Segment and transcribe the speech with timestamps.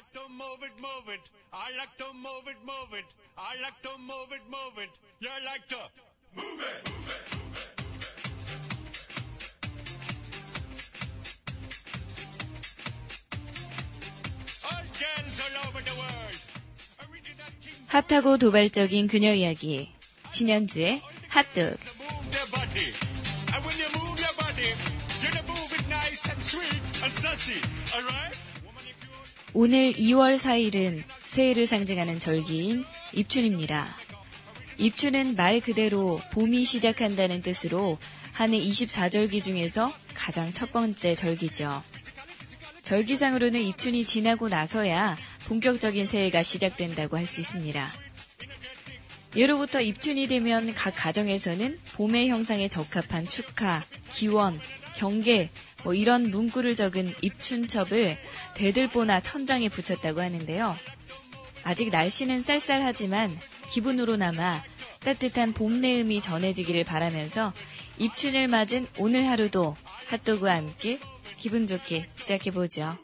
[0.00, 1.20] like to move it, move it.
[1.52, 3.04] I like to move it, move it.
[3.36, 4.90] I like to move it, move it.
[5.20, 5.76] You like to
[6.36, 7.20] move it, move it.
[17.02, 19.92] Original king 핫하고 도발적인 그녀 이야기.
[20.32, 21.76] 신현주의 핫도
[29.52, 33.86] 오늘 2월 4일은 새해를 상징하는 절기인 입춘입니다.
[34.78, 37.98] 입춘은 말 그대로 봄이 시작한다는 뜻으로
[38.32, 41.82] 한 해 24절기 중에서 가장 첫 번째 절기죠.
[42.82, 47.86] 절기상으로는 입춘이 지나고 나서야 본격적인 새해가 시작된다고 할 수 있습니다.
[49.36, 54.58] 예로부터 입춘이 되면 각 가정에서는 봄의 형상에 적합한 축하, 기원,
[55.00, 55.48] 경계,
[55.82, 58.18] 뭐 이런 문구를 적은 입춘첩을
[58.54, 60.76] 대들보나 천장에 붙였다고 하는데요.
[61.64, 63.34] 아직 날씨는 쌀쌀하지만
[63.70, 64.62] 기분으로나마
[64.98, 67.54] 따뜻한 봄 내음이 전해지기를 바라면서
[67.96, 69.74] 입춘을 맞은 오늘 하루도
[70.08, 70.98] 핫도그와 함께
[71.38, 72.98] 기분 좋게 시작해보죠.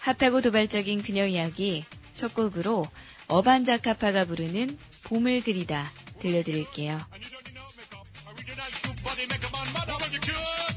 [0.00, 2.84] 핫하고 도발적인 그녀 이야기 첫 곡으로
[3.28, 6.98] 어반자카파가 부르는 봄을 그리다 들려드릴게요.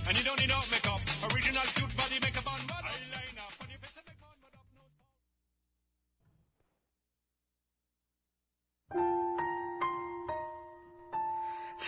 [0.07, 1.01] And you don't need no makeup.
[1.33, 2.61] Original cute body makeup on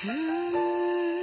[0.02, 1.17] on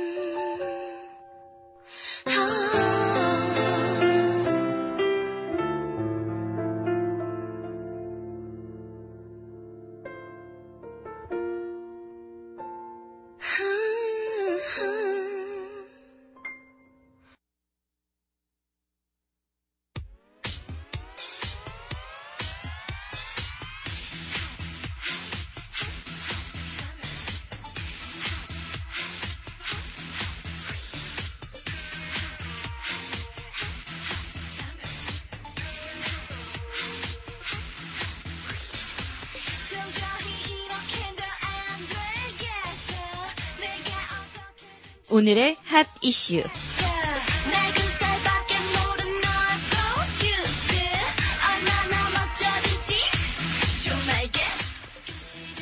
[45.14, 46.42] 오늘의 핫 이슈.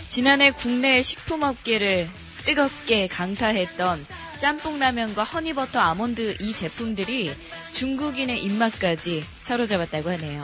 [0.09, 2.09] 지난해 국내 식품업계를
[2.47, 4.07] 뜨겁게 강타했던
[4.39, 7.35] 짬뽕라면과 허니버터 아몬드 이 제품들이
[7.73, 10.43] 중국인의 입맛까지 사로잡았다고 하네요.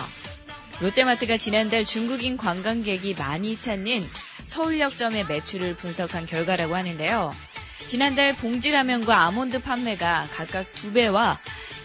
[0.83, 4.07] 롯데마트가 지난달 중국인 관광객이 많이 찾는
[4.45, 7.48] 서울역점의 매출을 분석한 결과라고 하는데요.
[7.89, 11.39] 지난달 봉지 라면과 아몬드 판매가 각각 2배와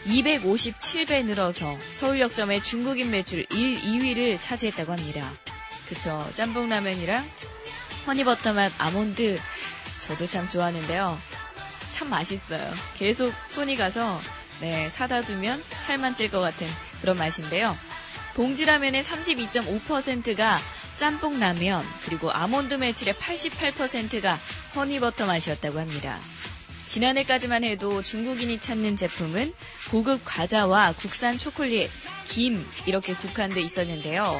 [0.05, 5.31] 257배 늘어서 서울역점의 중국인 매출 1, 2위를 차지했다고 합니다.
[5.87, 6.29] 그쵸.
[6.33, 7.25] 짬뽕라면이랑
[8.05, 9.39] 허니버터 맛 아몬드
[10.01, 11.17] 저도 참 좋아하는데요.
[11.93, 12.73] 참 맛있어요.
[12.97, 14.19] 계속 손이 가서
[14.59, 16.67] 네, 사다 두면 살만 찔 것 같은
[16.99, 17.77] 그런 맛인데요.
[18.33, 20.59] 봉지라면의 32.5%가
[20.97, 24.39] 짬뽕 라면, 그리고 아몬드 매출의 88%가
[24.75, 26.19] 허니버터 맛이었다고 합니다.
[26.87, 29.53] 지난해까지만 해도 중국인이 찾는 제품은
[29.89, 31.89] 고급 과자와 국산 초콜릿,
[32.27, 34.39] 김 이렇게 국한돼 있었는데요.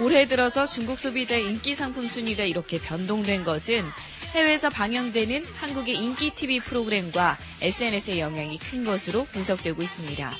[0.00, 3.84] 올해 들어서 중국 소비자의 인기 상품 순위가 이렇게 변동된 것은
[4.34, 10.32] 해외에서 방영되는 한국의 인기 TV 프로그램과 SNS의 영향이 큰 것으로 분석되고 있습니다.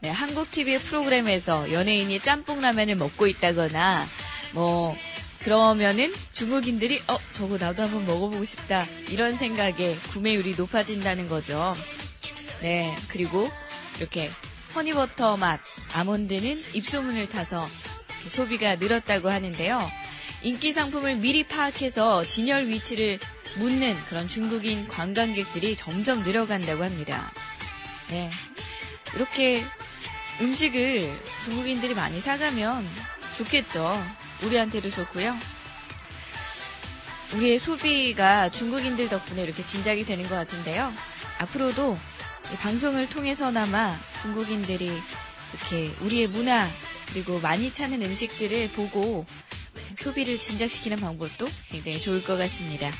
[0.00, 4.06] 네, 한국 TV 프로그램에서 연예인이 짬뽕 라면을 먹고 있다거나
[4.52, 4.96] 뭐
[5.40, 11.74] 그러면은 중국인들이 어 저거 나도 한번 먹어보고 싶다 이런 생각에 구매율이 높아진다는 거죠.
[12.60, 13.50] 네 그리고
[13.98, 14.30] 이렇게
[14.74, 15.60] 허니버터 맛
[15.94, 17.66] 아몬드는 입소문을 타서
[18.28, 19.80] 소비가 늘었다고 하는데요.
[20.42, 23.18] 인기 상품을 미리 파악해서 진열 위치를
[23.56, 27.32] 묻는 그런 중국인 관광객들이 점점 늘어간다고 합니다.
[28.10, 28.30] 네.
[29.14, 29.64] 이렇게
[30.40, 32.86] 음식을 중국인들이 많이 사가면
[33.36, 34.04] 좋겠죠.
[34.42, 35.36] 우리한테도 좋고요.
[37.34, 40.92] 우리의 소비가 중국인들 덕분에 이렇게 진작이 되는 것 같은데요.
[41.38, 41.98] 앞으로도
[42.52, 46.66] 이 방송을 통해서나마 중국인들이 이렇게 우리의 문화
[47.12, 49.26] 그리고 많이 찾는 음식들을 보고
[49.96, 52.90] 소비를 진작시키는 방법도 굉장히 좋을 것 같습니다.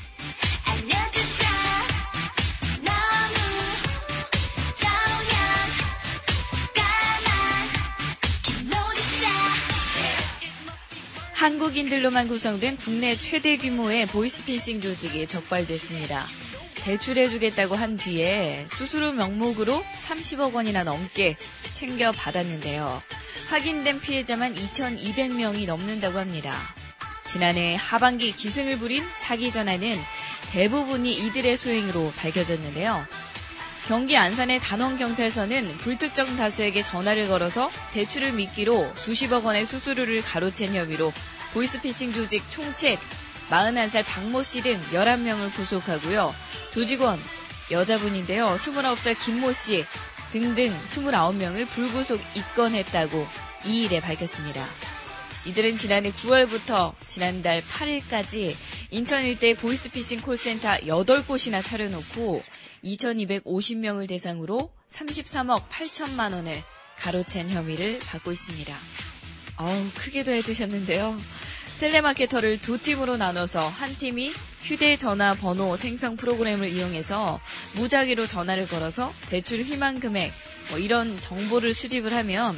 [11.39, 16.25] 한국인들로만 구성된 국내 최대 규모의 보이스피싱 조직이 적발됐습니다.
[16.83, 21.37] 대출해주겠다고 한 뒤에 수수료 명목으로 30억 원이나 넘게
[21.71, 23.01] 챙겨 받았는데요.
[23.47, 26.53] 확인된 피해자만 2,200명이 넘는다고 합니다.
[27.31, 29.97] 지난해 하반기 기승을 부린 사기 전화는
[30.51, 33.07] 대부분이 이들의 수행으로 밝혀졌는데요.
[33.89, 41.11] 경기 안산의 단원경찰서는 불특정 다수에게 전화를 걸어서 대출을 미끼로 수십억 원의 수수료를 가로챈 혐의로
[41.55, 42.99] 보이스피싱 조직 총책
[43.49, 46.35] 41살 박모 씨 등 11명을 구속하고요.
[46.71, 47.19] 조직원
[47.71, 48.57] 여자분인데요.
[48.57, 49.83] 29살 김모 씨
[50.31, 53.25] 등등 29명을 불구속 입건했다고
[53.63, 54.63] 2일에 밝혔습니다.
[55.47, 58.55] 이들은 지난해 9월부터 지난달 8일까지
[58.91, 62.43] 인천 일대 보이스피싱 콜센터 8곳이나 차려놓고
[62.83, 66.63] 2,250명을 대상으로 33억 8천만 원을
[66.99, 68.75] 가로챈 혐의를 받고 있습니다.
[69.57, 71.17] 어우, 크게도 해드셨는데요.
[71.79, 74.33] 텔레마케터를 두 팀으로 나눠서 한 팀이
[74.63, 77.39] 휴대전화 번호 생성 프로그램을 이용해서
[77.75, 80.33] 무작위로 전화를 걸어서 대출 희망 금액
[80.69, 82.57] 뭐 이런 정보를 수집을 하면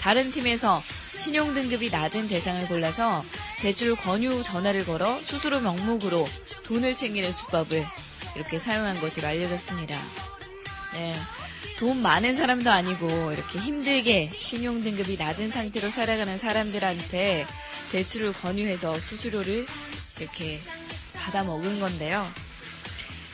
[0.00, 0.82] 다른 팀에서
[1.18, 3.24] 신용 등급이 낮은 대상을 골라서
[3.60, 6.26] 대출 권유 전화를 걸어 수수료 명목으로
[6.64, 7.86] 돈을 챙기는 수법을
[8.36, 9.98] 이렇게 사용한 것으로 알려졌습니다.
[10.94, 11.14] 네.
[11.78, 17.46] 돈 많은 사람도 아니고 이렇게 힘들게 신용 등급이 낮은 상태로 살아가는 사람들한테
[17.92, 19.66] 대출을 권유해서 수수료를
[20.20, 20.60] 이렇게
[21.14, 22.26] 받아 먹은 건데요.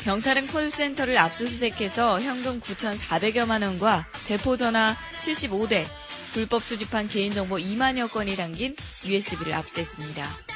[0.04, 5.86] 경찰은 콜센터를 압수수색해서 현금 9,400여만 원과 대포전화 75대,
[6.34, 8.76] 불법 수집한 개인정보 2만여 건이 담긴
[9.06, 10.53] USB를 압수했습니다.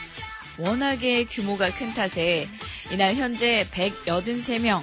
[0.59, 2.49] 워낙에 규모가 큰 탓에
[2.91, 4.83] 이날 현재 183명,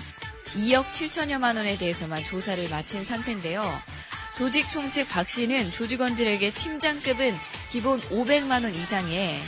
[0.55, 3.61] 2억 7천여만 원에 대해서만 조사를 마친 상태인데요.
[4.37, 7.35] 조직 총책 박 씨는 조직원들에게 팀장급은
[7.71, 9.39] 기본 500만 원 이상에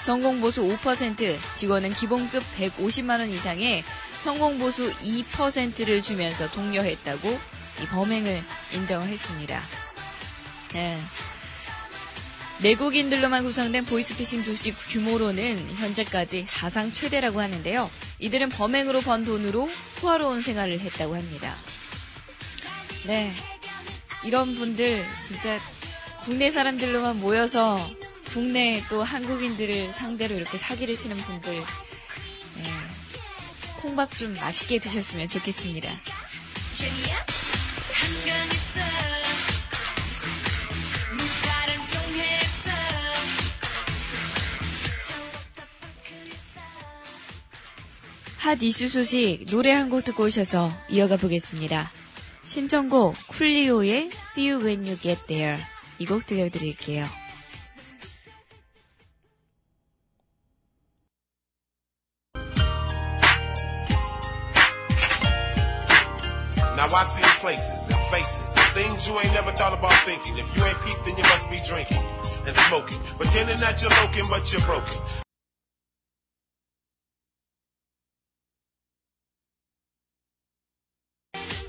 [0.00, 3.82] 성공보수 5%, 직원은 기본급 150만 원 이상의
[4.22, 7.28] 성공보수 2%를 주면서 독려했다고
[7.82, 8.42] 이 범행을
[8.72, 9.60] 인정을 했습니다.
[10.72, 10.98] 네.
[12.62, 17.90] 내국인들로만 구성된 보이스피싱 조직 규모로는 현재까지 사상 최대라고 하는데요.
[18.20, 19.68] 이들은 범행으로 번 돈으로
[20.02, 21.54] 호화로운 생활을 했다고 합니다.
[23.06, 23.32] 네.
[24.24, 25.58] 이런 분들 진짜
[26.22, 27.78] 국내 사람들로만 모여서
[28.30, 32.72] 국내 또 한국인들을 상대로 이렇게 사기를 치는 분들 네.
[33.82, 35.90] 콩밥 좀 맛있게 드셨으면 좋겠습니다.
[48.44, 51.90] 핫 이슈 소식 노래 한 곡 듣고 오셔서 이어가 보겠습니다.
[52.44, 55.62] 신청곡 쿨리오의 See You When You Get There
[55.98, 57.06] 이 곡 들려드릴게요.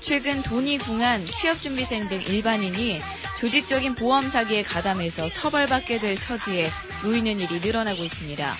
[0.06, 3.00] 최근 돈이 궁한 취업준비생 등 일반인이
[3.40, 6.70] 조직적인 보험 사기에 가담해서 처벌받게 될 처지에
[7.02, 8.56] 놓이는 일이 늘어나고 있습니다.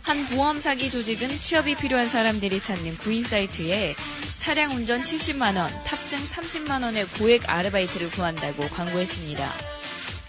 [0.00, 3.94] 한 보험 사기 조직은 취업이 필요한 사람들이 찾는 구인 사이트에
[4.38, 9.52] 차량 운전 70만 원, 탑승 30만 원의 고액 아르바이트를 구한다고 광고했습니다.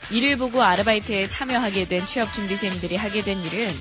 [0.09, 3.73] 이를 보고 아르바이트에 참여하게 된 취업준비생들이 하게 된 일은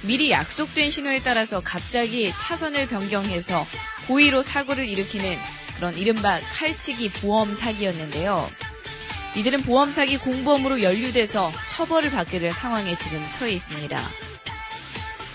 [0.00, 3.66] 미리 약속된 신호에 따라서 갑자기 차선을 변경해서
[4.06, 5.36] 고의로 사고를 일으키는
[5.76, 8.48] 그런 이른바 칼치기 보험 사기였는데요.
[9.36, 14.00] 이들은 보험 사기 공범으로 연루돼서 처벌을 받게 될 상황에 지금 처해 있습니다.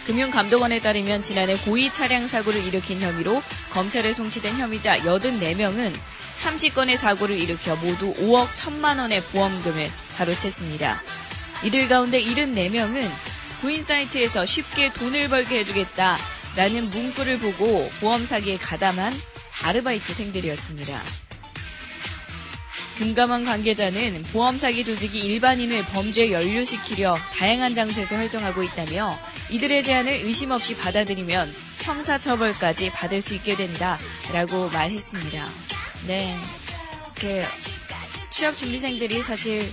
[0.07, 5.93] 금융감독원에 따르면 지난해 고의 차량 사고를 일으킨 혐의로 검찰에 송치된 혐의자 84명은
[6.41, 10.97] 30건의 사고를 일으켜 모두 5억 1천만 원의 보험금을 가로챘습니다.
[11.63, 13.07] 이들 가운데 74명은
[13.61, 19.13] 구인 사이트에서 쉽게 돈을 벌게 해주겠다라는 문구를 보고 보험 사기에 가담한
[19.63, 21.01] 아르바이트생들이었습니다.
[22.97, 29.17] 금감원 관계자는 보험 사기 조직이 일반인을 범죄에 연루시키려 다양한 장소에서 활동하고 있다며
[29.49, 31.51] 이들의 제안을 의심 없이 받아들이면
[31.81, 35.49] 형사 처벌까지 받을 수 있게 된다라고 말했습니다.
[36.07, 36.37] 네.
[37.15, 37.45] 이렇게
[38.29, 39.67] 취업 준비생들이 사실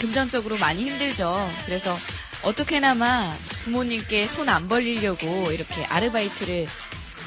[0.00, 1.50] 금전적으로 많이 힘들죠.
[1.66, 1.98] 그래서
[2.42, 6.66] 어떻게나마 부모님께 손 안 벌리려고 이렇게 아르바이트를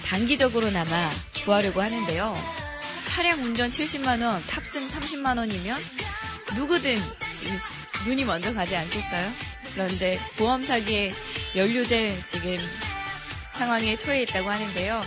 [0.08, 1.10] 단기적으로나마
[1.43, 2.36] 구하려고 하는데요.
[3.03, 5.75] 차량 운전 70만원, 탑승 30만원이면
[6.55, 9.31] 누구든 이 눈이 먼저 가지 않겠어요?
[9.74, 11.12] 그런데 보험 사기에
[11.55, 12.55] 연루될 지금
[13.53, 15.01] 상황에 처해 있다고 하는데요.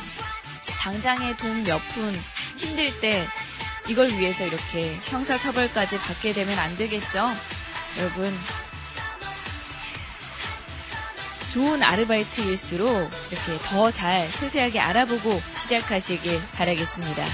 [0.81, 2.21] 당장의 돈 몇 푼
[2.57, 3.27] 힘들 때
[3.89, 7.27] 이걸 위해서 이렇게 형사처벌까지 받게 되면 안 되겠죠?
[7.99, 8.33] 여러분,
[11.53, 12.89] 좋은 아르바이트일수록
[13.31, 17.25] 이렇게 더 잘 세세하게 알아보고 시작하시길 바라겠습니다.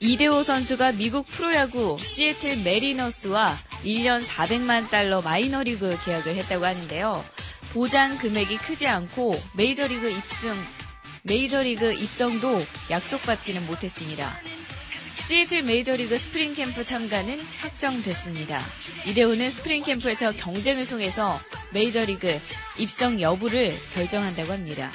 [0.00, 7.24] 이대호 선수가 미국 프로야구 시애틀 메리너스와 1년 400만 달러 마이너리그 계약을 했다고 하는데요.
[7.72, 10.54] 보장 금액이 크지 않고 메이저리그 입승,
[11.22, 14.30] 메이저리그 입성도 약속받지는 못했습니다.
[15.30, 18.60] 시애틀 메이저리그 스프링 캠프 참가는 확정됐습니다.
[19.06, 21.38] 이대호는 스프링 캠프에서 경쟁을 통해서
[21.72, 22.40] 메이저리그
[22.78, 24.90] 입성 여부를 결정한다고 합니다.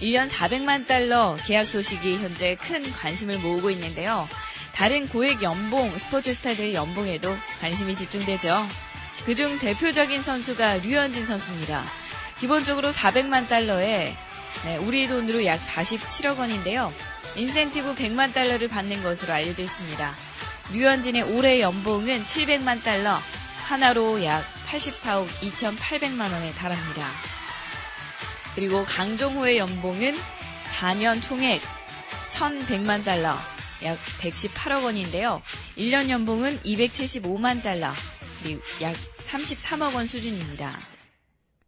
[0.00, 4.28] 1년 400만 달러 계약 소식이 현재 큰 관심을 모으고 있는데요.
[4.74, 8.66] 다른 고액 연봉 스포츠 스타들의 연봉에도 관심이 집중되죠.
[9.26, 11.84] 그중 대표적인 선수가 류현진 선수입니다.
[12.40, 14.12] 기본적으로 400만 달러에
[14.64, 16.92] 네, 우리 돈으로 약 47억 원인데요.
[17.36, 20.14] 인센티브 100만 달러를 받는 것으로 알려져 있습니다.
[20.72, 23.18] 류현진의 올해 연봉은 700만 달러,
[23.66, 27.08] 하나로 약 84억 2,800만 원에 달합니다.
[28.54, 30.16] 그리고 강정호의 연봉은
[30.72, 31.60] 4년 총액
[32.30, 33.36] 1,100만 달러,
[33.84, 35.42] 약 118억 원인데요.
[35.76, 37.92] 1년 연봉은 275만 달러,
[38.42, 38.94] 그리고 약
[39.28, 40.78] 33억 원 수준입니다.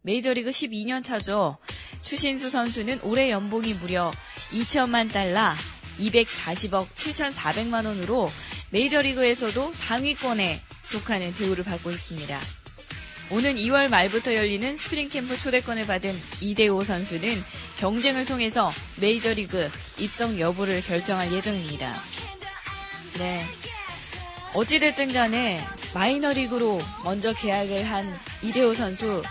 [0.01, 1.57] 메이저리그 12년 차죠.
[2.01, 4.11] 추신수 선수는 올해 연봉이 무려
[4.53, 5.53] 2천만 달러,
[5.99, 8.29] 240억 7,400만 원으로
[8.71, 12.39] 메이저리그에서도 상위권에 속하는 대우를 받고 있습니다.
[13.29, 17.43] 오는 2월 말부터 열리는 스프링 캠프 초대권을 받은 이대호 선수는
[17.79, 21.93] 경쟁을 통해서 메이저리그 입성 여부를 결정할 예정입니다.
[23.17, 23.45] 네.
[24.53, 25.59] 어찌됐든 간에
[25.95, 29.23] 마이너리그로 먼저 계약을 한 이대호 선수,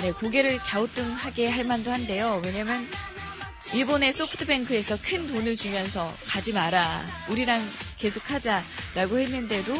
[0.00, 2.40] 네, 고개를 갸우뚱하게 할 만도 한데요.
[2.44, 2.86] 왜냐면
[3.72, 7.02] 일본의 소프트뱅크에서 큰 돈을 주면서 가지 마라.
[7.28, 7.62] 우리랑
[7.98, 9.74] 계속 하자라고 했는데도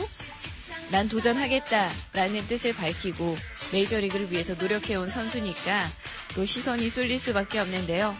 [0.92, 3.36] 난 도전하겠다라는 뜻을 밝히고
[3.72, 5.88] 메이저리그를 위해서 노력해온 선수니까
[6.34, 8.16] 또 시선이 쏠릴 수밖에 없는데요.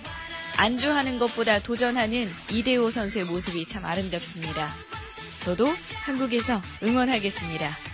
[0.56, 4.74] 안주하는 것보다 도전하는 이대호 선수의 모습이 참 아름답습니다.
[5.44, 5.72] 저도
[6.04, 7.89] 한국에서 응원하겠습니다.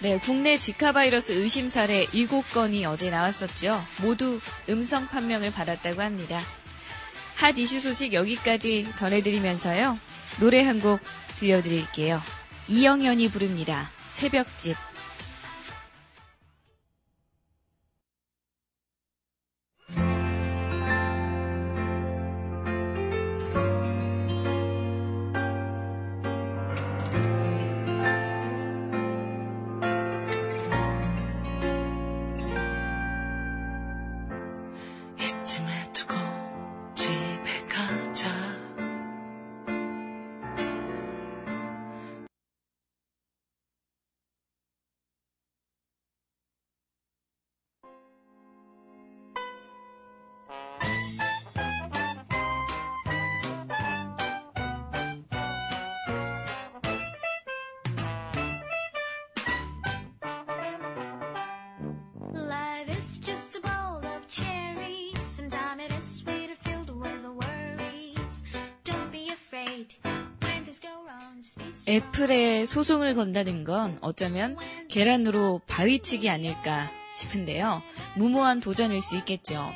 [0.00, 3.82] 네, 국내 지카 바이러스 의심 사례 7건이 어제 나왔었죠.
[4.02, 6.40] 모두 음성 판명을 받았다고 합니다.
[7.36, 9.98] 핫 이슈 소식 여기까지 전해드리면서요.
[10.40, 11.00] 노래 한 곡
[11.38, 12.22] 들려드릴게요.
[12.68, 13.90] 이영현이 부릅니다.
[14.12, 14.76] 새벽집.
[35.62, 35.85] 이
[71.88, 74.56] 애플에 소송을 건다는 건 어쩌면
[74.88, 77.82] 계란으로 바위치기 아닐까 싶은데요.
[78.16, 79.72] 무모한 도전일 수 있겠죠.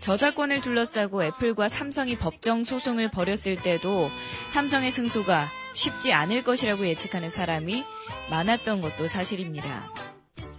[0.00, 4.08] 저작권을 둘러싸고 애플과 삼성이 법정 소송을 벌였을 때도
[4.48, 7.84] 삼성의 승소가 쉽지 않을 것이라고 예측하는 사람이
[8.30, 9.90] 많았던 것도 사실입니다.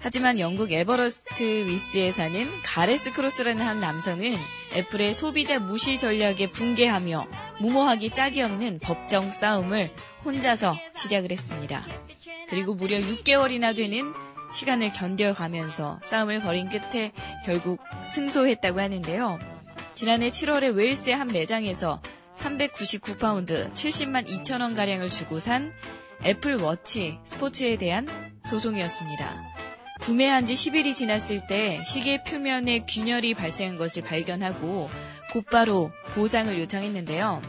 [0.04, 4.36] 하지만 영국 애버리스트위스에 사는 가레스 크로스라는 한 남성은
[4.76, 7.26] 애플의 소비자 무시 전략에 분개하며
[7.62, 9.92] 무모하기 짝이 없는 법정 싸움을
[10.26, 11.86] 혼자서 시작을 했습니다.
[12.50, 14.12] 그리고 무려 6개월이나 되는
[14.52, 17.14] 시간을 견뎌가면서 싸움을 벌인 끝에
[17.46, 17.80] 결국
[18.12, 19.40] 승소했다고 하는데요.
[19.96, 22.02] 지난해 7월에 웨일스의 한 매장에서
[22.36, 25.72] 399파운드 70만 2천 원 가량을 주고 산
[26.26, 28.06] 애플 워치 스포츠에 대한
[28.46, 29.53] 소송이었습니다.
[30.04, 34.90] 구매한 지 10일이 지났을 때 시계 표면에 균열이 발생한 것을 발견하고
[35.32, 37.42] 곧바로 보상을 요청했는데요.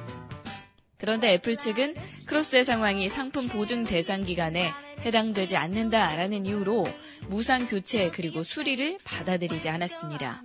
[0.97, 1.97] 그런데 애플 측은
[2.29, 6.87] 크로스의 상황이 상품 보증 대상 기간에 해당되지 않는다라는 이유로
[7.27, 10.45] 무상 교체 그리고 수리를 받아들이지 않았습니다.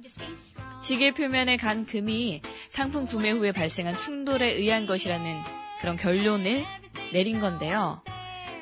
[0.82, 5.42] 시계 표면에 간 금이 상품 구매 후에 발생한 충돌에 의한 것이라는
[5.80, 6.66] 그런 결론을
[7.14, 8.02] 내린 건데요.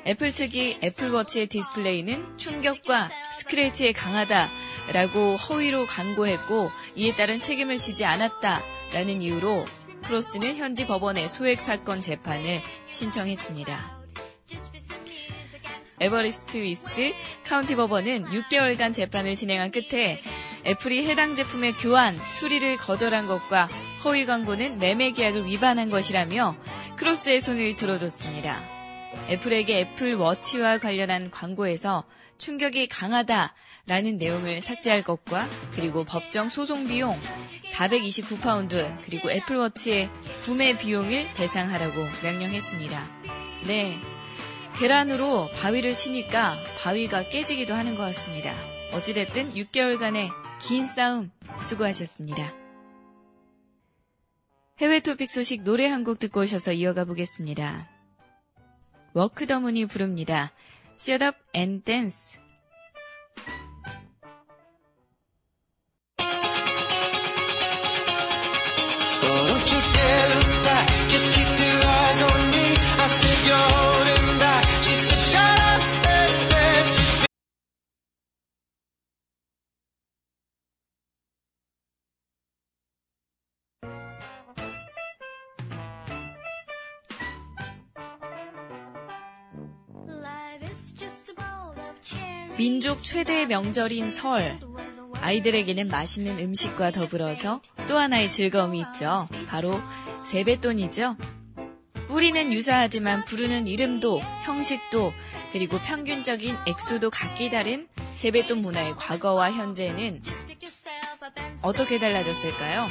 [0.06, 9.64] 애플 측이 애플워치의 디스플레이는 충격과 스크래치에 강하다라고 허위로 광고했고 이에 따른 책임을 지지 않았다라는 이유로
[10.04, 13.98] 크로스는 현지 법원에 소액 사건 재판을 신청했습니다.
[16.00, 17.12] 애버리스트위스
[17.44, 20.22] 카운티 법원은 6개월간 재판을 진행한 끝에
[20.64, 23.68] 애플이 해당 제품의 교환, 수리를 거절한 것과
[24.04, 26.56] 허위 광고는 매매 계약을 위반한 것이라며
[26.96, 28.60] 크로스의 손을 들어줬습니다.
[29.30, 32.04] 애플에게 애플 워치와 관련한 광고에서
[32.38, 37.18] 충격이 강하다라는 내용을 삭제할 것과 그리고 법정 소송 비용
[37.72, 40.10] 429파운드 그리고 애플워치의
[40.42, 43.06] 구매 비용을 배상하라고 명령했습니다.
[43.66, 43.98] 네.
[44.78, 48.54] 계란으로 바위를 치니까 바위가 깨지기도 하는 것 같습니다.
[48.94, 50.30] 어찌됐든 6개월간의
[50.60, 51.30] 긴 싸움
[51.62, 52.54] 수고하셨습니다.
[54.78, 57.88] 해외 토픽 소식 노래 한 곡 듣고 오셔서 이어가 보겠습니다.
[59.12, 60.52] 워크 더문이 부릅니다.
[61.00, 62.38] Shut up and dance.
[69.22, 72.66] Don't you dare look back, just keep your eyes on me.
[72.98, 74.17] I said you're holding
[92.58, 94.58] 민족 최대의 명절인 설.
[95.14, 99.28] 아이들에게는 맛있는 음식과 더불어서 또 하나의 즐거움이 있죠.
[99.46, 99.80] 바로
[100.24, 101.16] 세뱃돈이죠.
[102.08, 105.12] 뿌리는 유사하지만 부르는 이름도 형식도
[105.52, 107.86] 그리고 평균적인 액수도 각기 다른
[108.16, 110.20] 세뱃돈 문화의 과거와 현재는
[111.62, 112.88] 어떻게 달라졌을까요?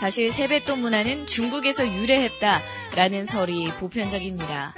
[0.00, 4.74] 사실 세뱃돈 문화는 중국에서 유래했다라는 설이 보편적입니다.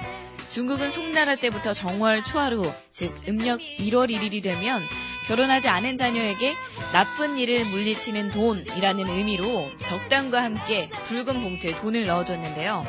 [0.53, 4.83] 중국은 송나라 때부터 정월 초하루, 즉 음력 1월 1일이 되면
[5.27, 6.53] 결혼하지 않은 자녀에게
[6.93, 12.85] 나쁜 일을 물리치는 돈이라는 의미로 덕담과 함께 붉은 봉투에 돈을 넣어줬는데요.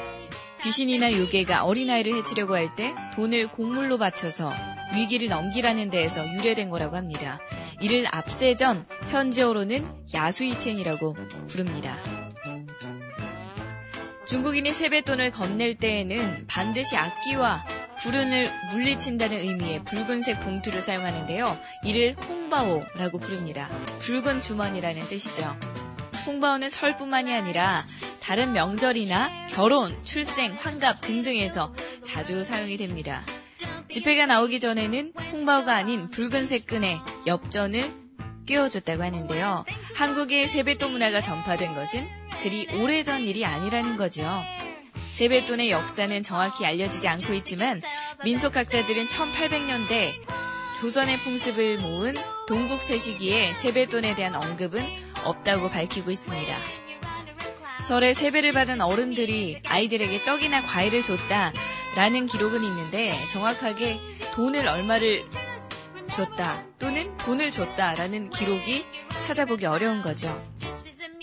[0.62, 4.52] 귀신이나 요괴가 어린아이를 해치려고 할 때 돈을 곡물로 바쳐서
[4.96, 7.40] 위기를 넘기라는 데에서 유래된 거라고 합니다.
[7.80, 11.16] 이를 앞세전, 현지어로는 야수이첸이라고
[11.48, 11.98] 부릅니다.
[14.26, 17.66] 중국인이 세뱃돈을 건넬 때에는 반드시 악기와
[18.00, 21.60] 불운을 물리친다는 의미의 붉은색 봉투를 사용하는데요.
[21.84, 23.70] 이를 홍바오라고 부릅니다.
[24.00, 25.56] 붉은 주머니라는 뜻이죠.
[26.26, 27.84] 홍바오는 설뿐만이 아니라
[28.22, 33.24] 다른 명절이나 결혼, 출생, 환갑 등등에서 자주 사용이 됩니다.
[33.90, 38.04] 지폐가 나오기 전에는 홍바오가 아닌 붉은색 끈에 엽전을
[38.46, 39.66] 끼워줬다고 하는데요.
[39.96, 42.08] 한국의 세뱃돈 문화가 전파된 것은
[42.44, 44.30] 그리 오래전 일이 아니라는 거죠.
[45.14, 47.82] 세뱃돈의 역사는 정확히 알려지지 않고 있지만
[48.26, 50.12] 민속학자들은 1800년대
[50.82, 54.86] 조선의 풍습을 모은 동국 세 시기에 세뱃돈에 대한 언급은
[55.24, 56.58] 없다고 밝히고 있습니다.
[57.86, 63.98] 설에 세배를 받은 어른들이 아이들에게 떡이나 과일을 줬다라는 기록은 있는데 정확하게
[64.36, 65.24] 돈을 얼마를
[66.12, 68.86] 줬다 또는 돈을 줬다라는 기록이
[69.22, 70.38] 찾아보기 어려운 거죠.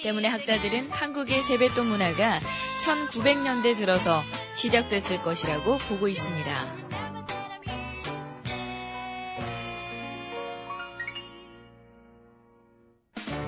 [0.02, 2.40] 때문에 학자들은 한국의 세뱃돈 문화가
[2.80, 4.20] 1900년대 들어서
[4.56, 6.90] 시작됐을 것이라고 보고 있습니다.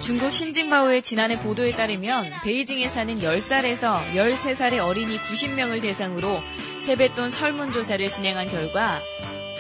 [0.02, 6.40] 중국 신징바오의 지난해 보도에 따르면 베이징에 사는 10살에서 13살의 어린이 90명을 대상으로
[6.80, 8.98] 세뱃돈 설문조사를 진행한 결과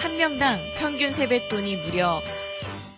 [0.00, 2.20] 한 명당 평균 세뱃돈이 무려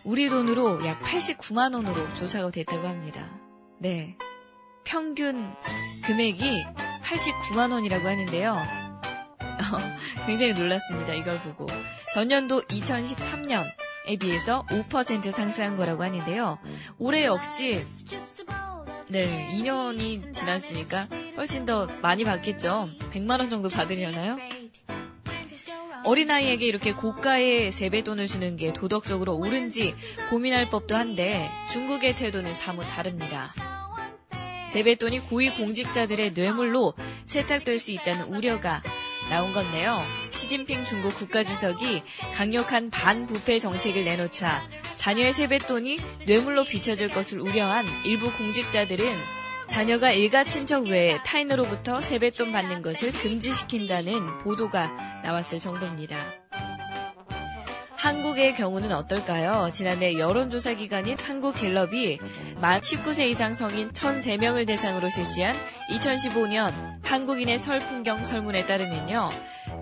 [0.05, 3.44] 우리 돈으로 약 89만 원으로 조사가 됐다고 합니다.
[3.79, 4.17] 네.
[4.85, 5.55] 평균
[6.05, 6.65] 금액이
[7.03, 8.53] 89만 원이라고 하는데요.
[8.55, 11.15] 어, 굉장히 놀랐습니다.
[11.15, 11.67] 이걸 보고.
[12.13, 16.59] 전년도 2013년에 비해서 5% 상승한 거라고 하는데요.
[16.99, 17.83] 올해 역시
[19.09, 22.89] 네, 2년이 지났으니까 훨씬 더 많이 받겠죠.
[23.11, 24.39] 100만 원 정도 받으려나요?
[26.05, 29.95] 어린아이에게 이렇게 고가의 세뱃돈을 주는 게 도덕적으로 옳은지
[30.31, 33.51] 고민할 법도 한데 중국의 태도는 사뭇 다릅니다.
[34.69, 36.95] 세뱃돈이 고위 공직자들의 뇌물로
[37.27, 38.83] 세탁될 수 있다는 우려가
[39.31, 40.03] 나온 건데요.
[40.33, 42.03] 시진핑 중국 국가주석이
[42.35, 44.63] 강력한 반부패 정책을 내놓자
[44.97, 49.05] 자녀의 세뱃돈이 뇌물로 비춰질 것을 우려한 일부 공직자들은
[49.75, 54.87] 자녀가 일가 친척 외에 타인으로부터 세뱃돈 받는 것을 금지시킨다는 보도가
[55.25, 56.17] 나왔을 정도입니다.
[57.97, 59.71] 한국의 경우는 어떨까요?
[59.73, 62.21] 지난해 여론조사 기관인 한국갤럽이
[62.61, 65.57] 만 19세 이상 성인 1,003명을 대상으로 실시한
[65.91, 69.29] 2015년 한국인의 설 풍경 설문에 따르면요.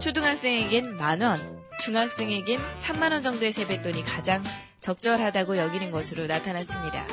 [0.01, 1.37] 초등학생에겐 만원,
[1.81, 4.43] 중학생에겐 3만원 정도의 세뱃돈이 가장
[4.81, 7.07] 적절하다고 여기는 것으로 나타났습니다.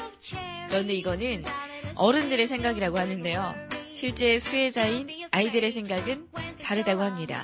[0.69, 1.43] 그런데 이거는
[1.99, 3.55] 어른들의 생각이라고 하는데요.
[3.93, 6.27] 실제 수혜자인 아이들의 생각은
[6.63, 7.39] 다르다고 합니다.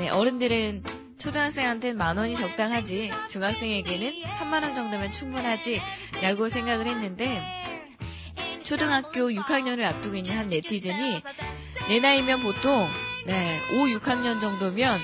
[0.00, 0.82] 네, 어른들은
[1.18, 5.80] 초등학생한테는 만 원이 적당하지, 중학생에게는 3만 원 정도면 충분하지,
[6.20, 7.40] 라고 생각을 했는데,
[8.64, 11.22] 초등학교 6학년을 앞두고 있는 한 네티즌이,
[11.88, 12.88] 내 나이면 보통,
[13.26, 14.98] 네, 5, 6학년 정도면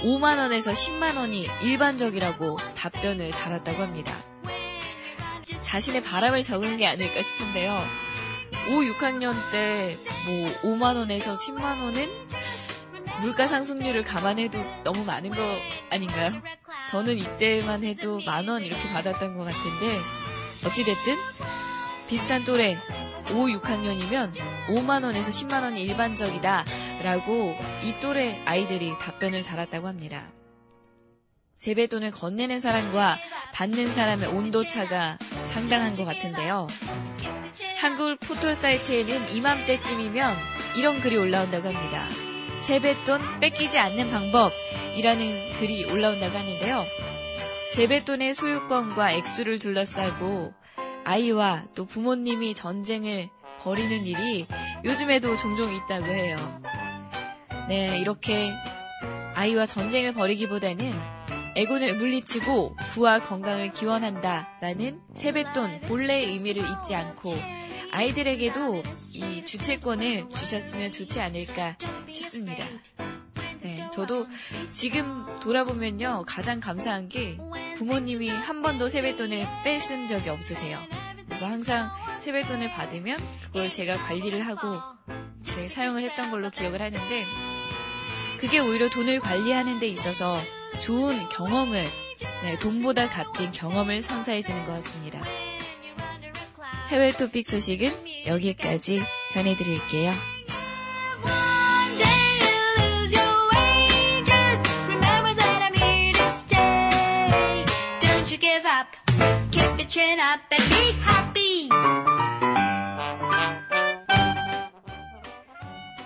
[0.00, 4.16] 5만 원에서 10만 원이 일반적이라고 답변을 달았다고 합니다.
[5.62, 7.84] 자신의 바람을 적은 게 아닐까 싶은데요.
[8.70, 9.96] 5, 6학년 때
[10.26, 12.08] 뭐 5만 원에서 10만 원은
[13.20, 15.36] 물가 상승률을 감안해도 너무 많은 거
[15.90, 16.32] 아닌가요?
[16.90, 19.96] 저는 이때만 해도 만 원 이렇게 받았던 것 같은데
[20.66, 21.14] 어찌됐든
[22.08, 22.76] 비슷한 또래
[23.30, 24.32] 5, 6학년이면
[24.68, 26.64] 5만 원에서 10만 원이 일반적이다
[27.02, 30.30] 라고 이 또래 아이들이 답변을 달았다고 합니다.
[31.56, 33.16] 세뱃돈을 건네는 사람과
[33.54, 36.66] 받는 사람의 온도차가 상당한 것 같은데요.
[37.84, 40.34] 한국 포털 사이트에는 이맘때쯤이면
[40.74, 42.06] 이런 글이 올라온다고 합니다.
[42.60, 46.82] 세뱃돈 뺏기지 않는 방법이라는 글이 올라온다고 하는데요.
[47.74, 50.54] 세뱃돈의 소유권과 액수를 둘러싸고
[51.04, 53.28] 아이와 또 부모님이 전쟁을
[53.60, 54.46] 벌이는 일이
[54.82, 56.38] 요즘에도 종종 있다고 해요.
[57.68, 58.50] 네, 이렇게
[59.34, 60.90] 아이와 전쟁을 벌이기보다는
[61.54, 67.63] 애군을 물리치고 부와 건강을 기원한다라는 세뱃돈 본래의 의미를 잊지 않고
[67.94, 68.82] 아이들에게도
[69.14, 71.76] 이 주체권을 주셨으면 좋지 않을까
[72.10, 72.66] 싶습니다.
[73.60, 74.26] 네, 저도
[74.66, 77.38] 지금 돌아보면요 가장 감사한 게
[77.76, 80.80] 부모님이 한 번도 세뱃돈을 뺏은 적이 없으세요.
[81.26, 81.88] 그래서 항상
[82.20, 84.72] 세뱃돈을 받으면 그걸 제가 관리를 하고
[85.56, 87.24] 네, 사용을 했던 걸로 기억을 하는데
[88.40, 90.36] 그게 오히려 돈을 관리하는 데 있어서
[90.82, 91.84] 좋은 경험을
[92.42, 95.22] 네, 돈보다 값진 경험을 선사해 주는 것 같습니다.
[96.88, 97.90] 해외 토픽 소식은
[98.26, 100.12] 여기까지 전해드릴게요.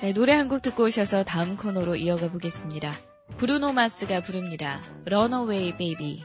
[0.01, 2.95] 네, 노래 한 곡 듣고 오셔서 다음 코너로 이어가 보겠습니다.
[3.37, 4.81] 브루노 마스가 부릅니다.
[5.07, 6.25] Runaway Baby.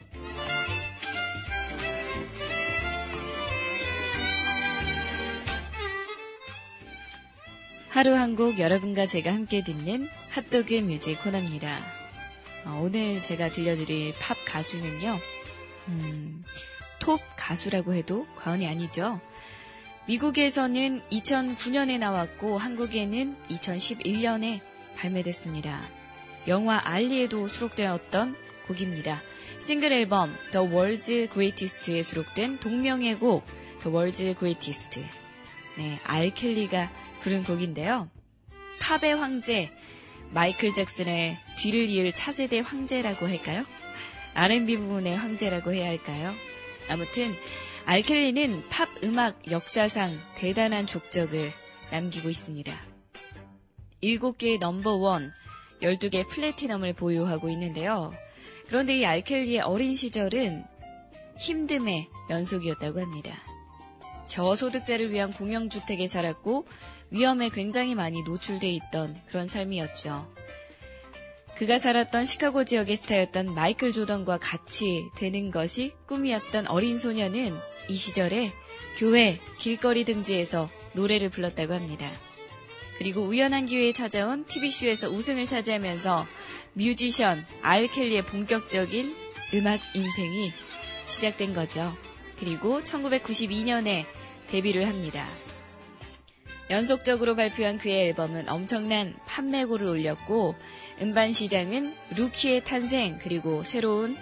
[8.01, 11.77] 하루 한 곡 여러분과 제가 함께 듣는 핫도그 뮤직 코너입니다.
[12.65, 15.19] 어, 오늘 제가 들려드릴 팝 가수는요,
[15.89, 16.43] 음,
[16.99, 19.21] 톱 가수라고 해도 과언이 아니죠.
[20.07, 24.61] 미국에서는 2009년에 나왔고 한국에는 2011년에
[24.97, 25.87] 발매됐습니다.
[26.47, 28.35] 영화 알리에도 수록되었던
[28.67, 29.21] 곡입니다.
[29.59, 33.45] 싱글 앨범 The World's Greatest에 수록된 동명의 곡
[33.83, 35.01] The World's Greatest.
[35.77, 36.89] 네, 알켈리가
[37.21, 38.09] 부른 곡인데요.
[38.79, 39.71] 팝의 황제
[40.31, 43.65] 마이클 잭슨의 뒤를 이을 차세대 황제라고 할까요?
[44.33, 46.33] R&B 부분의 황제라고 해야 할까요?
[46.89, 47.33] 아무튼
[47.85, 51.51] 알켈리는 팝 음악 역사상 대단한 족적을
[51.91, 52.71] 남기고 있습니다.
[54.03, 55.33] 7개의 넘버원,
[55.81, 58.13] 12개 플래티넘을 보유하고 있는데요.
[58.67, 60.63] 그런데 이 알켈리의 어린 시절은
[61.39, 63.50] 힘듦의 연속이었다고 합니다.
[64.27, 66.67] 저소득자를 위한 공영주택에 살았고
[67.11, 70.27] 위험에 굉장히 많이 노출돼 있던 그런 삶이었죠.
[71.55, 77.53] 그가 살았던 시카고 지역의 스타였던 마이클 조던과 같이 되는 것이 꿈이었던 어린 소녀는
[77.87, 78.51] 이 시절에
[78.97, 82.09] 교회, 길거리 등지에서 노래를 불렀다고 합니다.
[82.97, 86.25] 그리고 우연한 기회에 찾아온 TV쇼에서 우승을 차지하면서
[86.73, 89.15] 뮤지션 알켈리의 본격적인
[89.55, 90.51] 음악 인생이
[91.07, 91.95] 시작된 거죠.
[92.41, 94.03] 그리고 1992년에
[94.47, 95.29] 데뷔를 합니다.
[96.71, 100.55] 연속적으로 발표한 그의 앨범은 엄청난 판매고를 올렸고
[101.01, 104.17] 음반 시장은 루키의 탄생 그리고 새로운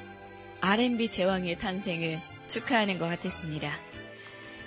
[0.60, 3.72] R&B 제왕의 탄생을 축하하는 것 같았습니다.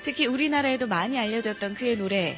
[0.02, 2.36] 특히 우리나라에도 많이 알려졌던 그의 노래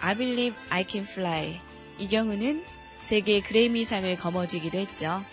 [0.00, 1.58] I Believe I Can Fly
[1.98, 2.62] 이 경우는
[3.02, 5.24] 세계 그래미상을 거머쥐기도 했죠.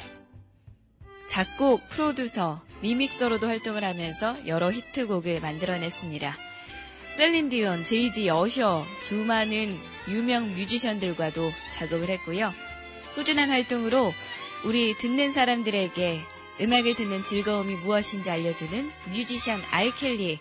[1.28, 6.38] 작곡, 프로듀서, 리믹서로도 활동을 하면서 여러 히트곡을 만들어냈습니다.
[7.12, 9.74] 셀린 디온, 제이지, 어셔, 수많은
[10.10, 12.54] 유명 뮤지션들과도 작업을 했고요.
[13.16, 14.12] 꾸준한 활동으로
[14.66, 16.20] 우리 듣는 사람들에게
[16.62, 20.40] 음악을 듣는 즐거움이 무엇인지 알려주는 뮤지션 알켈리.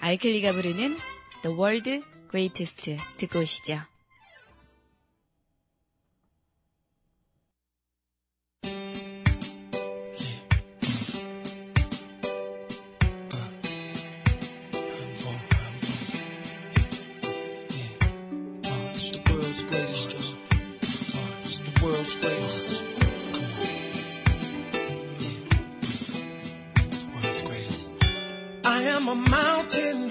[0.00, 0.96] 알켈리가 부르는
[1.42, 3.82] The World Greatest 듣고 오시죠.
[28.78, 30.10] I am a mountain.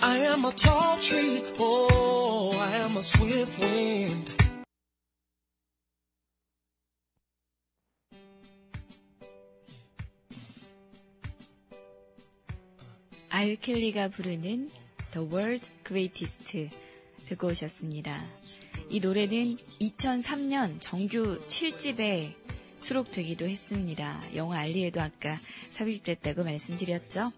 [0.00, 1.42] I am a tall tree.
[1.58, 4.32] Oh, I am a swift wind.
[13.30, 14.70] 알켈리가 부르는
[15.10, 16.70] The World Greatest
[17.26, 18.24] 듣고 오셨습니다.
[18.90, 22.32] 이 노래는 2003년 정규 7집에
[22.78, 24.22] 수록되기도 했습니다.
[24.36, 25.32] 영화 알리에도 아까
[25.72, 27.32] 삽입됐다고 말씀드렸죠.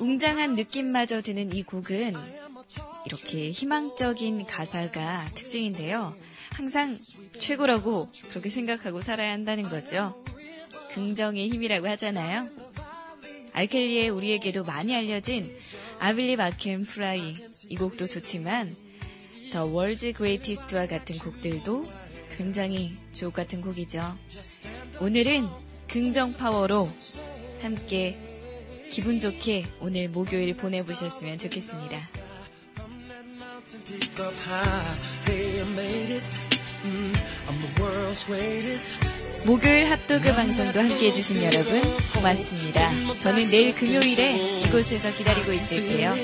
[0.00, 2.14] 웅장한 느낌마저 드는 이 곡은
[3.06, 6.16] 이렇게 희망적인 가사가 특징인데요.
[6.50, 6.96] 항상
[7.38, 10.22] 최고라고 그렇게 생각하고 살아야 한다는 거죠.
[10.92, 12.48] 긍정의 힘이라고 하잖아요.
[13.52, 15.50] 알켈리의 우리에게도 많이 알려진
[15.98, 17.34] 아빌리 마켄 프라이
[17.68, 18.74] 이 곡도 좋지만
[19.52, 21.84] The World's Greatest와 같은 곡들도
[22.36, 24.16] 굉장히 주옥 같은 곡이죠.
[25.00, 25.48] 오늘은
[25.88, 26.88] 긍정 파워로
[27.62, 28.37] 함께
[28.90, 31.98] 기분 좋게 오늘 목요일 보내보셨으면 좋겠습니다.
[39.46, 41.82] 목요일 핫도그 방송도 함께 해주신 여러분
[42.14, 43.16] 고맙습니다.
[43.18, 46.14] 저는 내일 금요일에 이곳에서 기다리고 있을게요.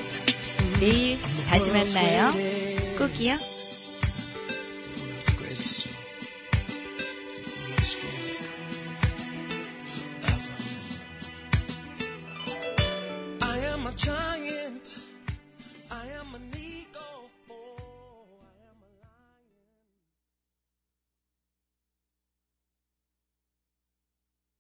[0.80, 2.30] 내일 다시 만나요.
[2.98, 3.63] 꼭이요.